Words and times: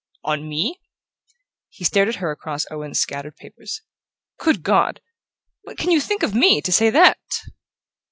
"On 0.23 0.49
me?" 0.49 0.79
He 1.69 1.83
stared 1.83 2.07
at 2.07 2.15
her 2.15 2.31
across 2.31 2.65
Owen's 2.71 2.99
scattered 2.99 3.35
papers. 3.37 3.83
"Good 4.39 4.63
God! 4.63 4.99
What 5.61 5.77
can 5.77 5.91
you 5.91 6.01
think 6.01 6.23
of 6.23 6.33
me, 6.33 6.59
to 6.59 6.71
say 6.71 6.89
that?" 6.89 7.19